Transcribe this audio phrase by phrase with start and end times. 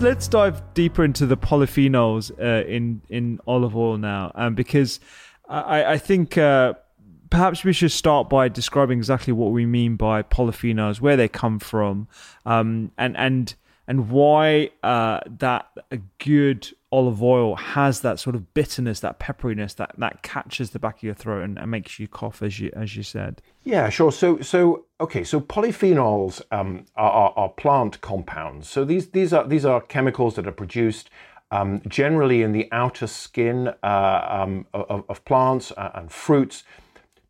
[0.00, 5.00] Let's dive deeper into the polyphenols uh, in in olive oil now, um, because
[5.48, 6.74] I, I think uh,
[7.30, 11.58] perhaps we should start by describing exactly what we mean by polyphenols, where they come
[11.58, 12.08] from,
[12.44, 13.54] um, and and
[13.86, 19.74] and why uh, that a good olive oil has that sort of bitterness, that pepperiness
[19.76, 22.70] that, that catches the back of your throat and, and makes you cough, as you
[22.74, 23.42] as you said.
[23.62, 24.12] Yeah, sure.
[24.12, 28.68] So so okay, so polyphenols um, are, are, are, plant compounds.
[28.68, 31.10] So these these are these are chemicals that are produced.
[31.50, 36.64] Um, generally, in the outer skin uh, um, of, of, plants uh, and fruits,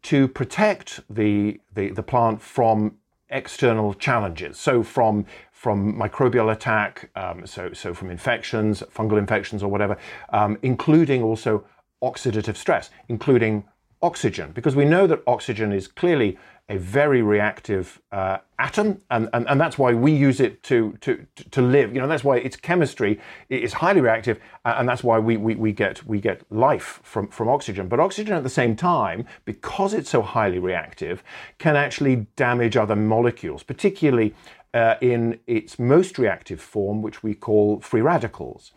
[0.05, 2.97] to protect the, the, the plant from
[3.31, 4.59] external challenges.
[4.59, 5.27] So from
[5.65, 9.97] from microbial attack, um, so, so from infections, fungal infections or whatever,
[10.29, 11.65] um, including also
[12.03, 13.65] oxidative stress, including
[14.03, 16.37] oxygen, because we know that oxygen is clearly
[16.69, 21.27] a very reactive uh, atom, and, and, and that's why we use it to, to,
[21.51, 21.95] to live.
[21.95, 25.73] You know, that's why its chemistry is highly reactive, and that's why we, we, we,
[25.73, 27.89] get, we get life from, from oxygen.
[27.89, 31.25] But oxygen at the same time, because it's so highly reactive,
[31.57, 34.35] can actually damage other molecules, particularly
[34.75, 38.73] uh, in its most reactive form, which we call free radicals.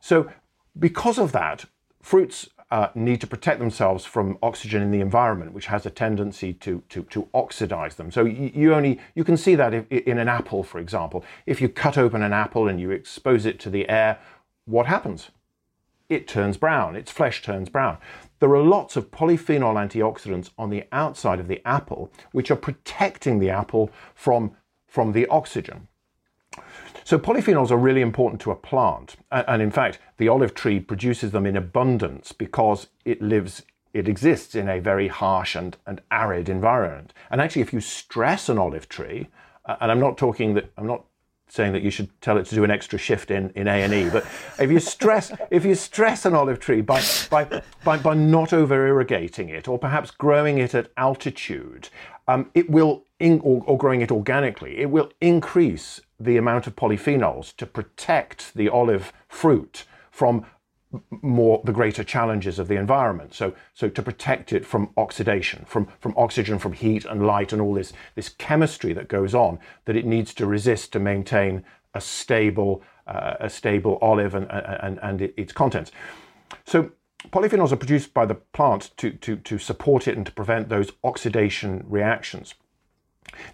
[0.00, 0.30] So,
[0.78, 1.64] because of that,
[2.02, 6.52] fruits uh, need to protect themselves from oxygen in the environment, which has a tendency
[6.52, 8.10] to, to, to oxidize them.
[8.10, 11.24] So you, only you can see that if, in an apple, for example.
[11.46, 14.18] If you cut open an apple and you expose it to the air,
[14.66, 15.30] what happens?
[16.10, 16.94] It turns brown.
[16.94, 17.98] Its flesh turns brown.
[18.38, 23.38] There are lots of polyphenol antioxidants on the outside of the apple, which are protecting
[23.38, 24.54] the apple from
[24.88, 25.86] from the oxygen.
[27.04, 29.16] So polyphenols are really important to a plant.
[29.30, 33.62] And in fact, the olive tree produces them in abundance because it lives,
[33.94, 37.14] it exists in a very harsh and, and arid environment.
[37.30, 39.28] And actually, if you stress an olive tree,
[39.80, 41.04] and I'm not talking that, I'm not
[41.48, 44.26] saying that you should tell it to do an extra shift in, in A&E, but
[44.58, 48.86] if you stress, if you stress an olive tree by, by, by, by not over
[48.86, 51.88] irrigating it, or perhaps growing it at altitude,
[52.26, 56.76] um, it will, in, or, or growing it organically, it will increase the amount of
[56.76, 60.46] polyphenols to protect the olive fruit from
[61.10, 63.34] more the greater challenges of the environment.
[63.34, 67.60] So, so to protect it from oxidation, from, from oxygen, from heat and light and
[67.60, 71.64] all this, this chemistry that goes on that it needs to resist to maintain
[71.94, 75.92] a stable, uh, a stable olive and, and, and its contents.
[76.64, 76.92] So
[77.30, 80.92] polyphenols are produced by the plant to, to, to support it and to prevent those
[81.04, 82.54] oxidation reactions.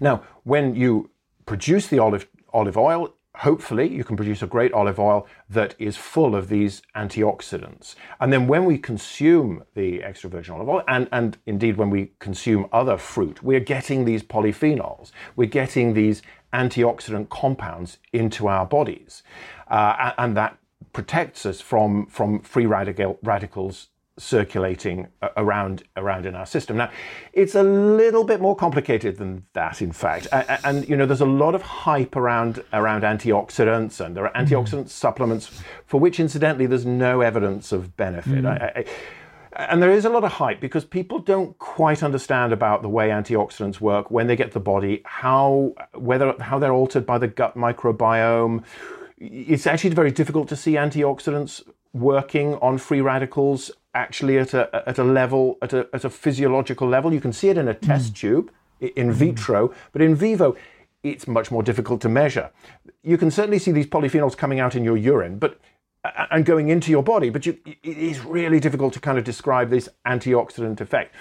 [0.00, 1.10] Now, when you
[1.46, 5.96] produce the olive, olive oil, hopefully you can produce a great olive oil that is
[5.96, 7.96] full of these antioxidants.
[8.20, 12.12] And then when we consume the extra virgin olive oil, and, and indeed when we
[12.20, 15.10] consume other fruit, we're getting these polyphenols.
[15.34, 16.22] We're getting these
[16.52, 19.24] antioxidant compounds into our bodies.
[19.68, 20.56] Uh, and that
[20.92, 26.76] protects us from, from free radical, radicals circulating around around in our system.
[26.76, 26.90] Now,
[27.32, 30.28] it's a little bit more complicated than that, in fact.
[30.30, 34.32] And, and you know, there's a lot of hype around around antioxidants, and there are
[34.32, 34.54] mm-hmm.
[34.54, 34.88] antioxidant mm.
[34.88, 38.44] supplements for which, incidentally, there's no evidence of benefit.
[38.44, 38.62] Mm.
[38.62, 38.84] I, I,
[39.56, 43.10] and there is a lot of hype because people don't quite understand about the way
[43.10, 47.28] antioxidants work when they get to the body, how whether how they're altered by the
[47.28, 48.64] gut microbiome.
[49.18, 51.62] It's actually very difficult to see antioxidants
[51.94, 56.86] working on free radicals actually at a at a level at a at a physiological
[56.86, 57.14] level.
[57.14, 58.16] You can see it in a test mm.
[58.16, 58.50] tube
[58.80, 60.56] in vitro, but in vivo
[61.02, 62.50] it's much more difficult to measure.
[63.02, 65.60] You can certainly see these polyphenols coming out in your urine, but
[66.30, 69.70] and going into your body, but you, it is really difficult to kind of describe
[69.70, 71.14] this antioxidant effect.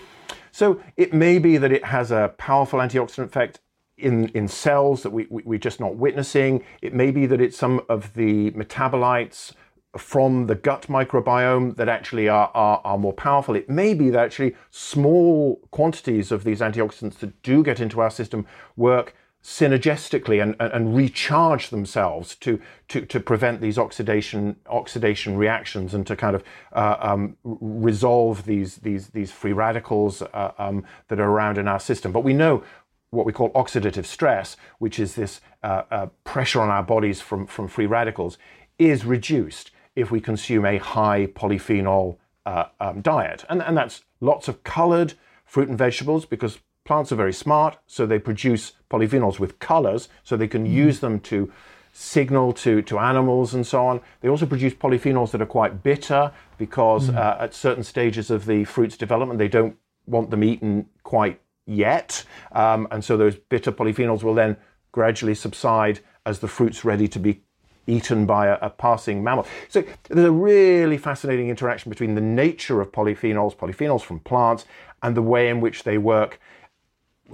[0.51, 3.61] So it may be that it has a powerful antioxidant effect
[3.97, 6.63] in, in cells that we, we, we're just not witnessing.
[6.81, 9.53] It may be that it's some of the metabolites
[9.97, 13.55] from the gut microbiome that actually are, are, are, more powerful.
[13.55, 18.09] It may be that actually small quantities of these antioxidants that do get into our
[18.09, 25.35] system work synergistically and, and, and, recharge themselves to, to, to prevent these oxidation oxidation
[25.35, 30.85] reactions and to kind of uh, um, resolve these, these, these free radicals uh, um,
[31.09, 32.13] that are around in our system.
[32.13, 32.63] But we know
[33.09, 37.45] what we call oxidative stress, which is this uh, uh pressure on our bodies from,
[37.45, 38.37] from free radicals,
[38.79, 43.45] is reduced if we consume a high polyphenol uh, um, diet.
[43.49, 45.13] And, and that's lots of colored
[45.45, 50.35] fruit and vegetables because plants are very smart, so they produce polyphenols with colors, so
[50.35, 50.71] they can mm.
[50.71, 51.51] use them to
[51.93, 54.01] signal to, to animals and so on.
[54.21, 57.15] They also produce polyphenols that are quite bitter because mm.
[57.15, 62.25] uh, at certain stages of the fruit's development, they don't want them eaten quite yet.
[62.51, 64.57] Um, and so those bitter polyphenols will then
[64.91, 67.43] gradually subside as the fruit's ready to be
[67.87, 69.45] eaten by a, a, passing mammal.
[69.69, 74.65] So there's a really fascinating interaction between the nature of polyphenols, polyphenols from plants,
[75.01, 76.39] and the way in which they work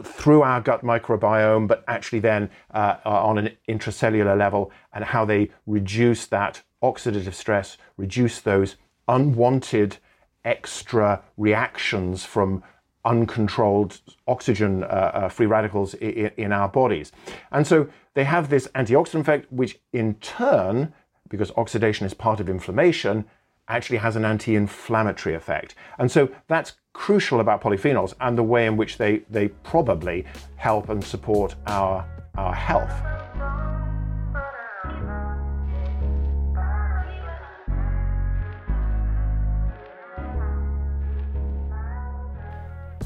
[0.04, 5.50] through our gut microbiome, but actually then uh, on an intracellular level, and how they
[5.66, 8.76] reduce that oxidative stress, reduce those
[9.08, 9.98] unwanted
[10.46, 12.64] extra reactions from
[13.10, 17.12] uncontrolled oxygen uh, uh, free radicals in, our bodies.
[17.52, 20.94] And so they have this antioxidant effect, which in turn,
[21.28, 23.26] because oxidation is part of inflammation,
[23.68, 25.74] actually has an anti inflammatory effect.
[25.98, 30.26] And so that's crucial about polyphenols and the way in which they, they probably
[30.56, 33.69] help and support our, our health.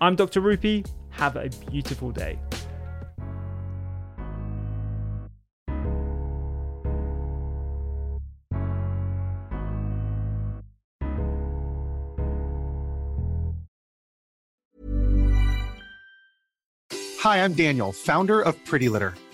[0.00, 0.40] I'm Dr.
[0.40, 0.86] Rupy.
[1.10, 2.38] Have a beautiful day.
[17.20, 19.14] Hi, I'm Daniel, founder of Pretty Litter.